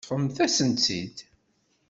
Ṭṭfemt-asent-tt-id. 0.03 1.17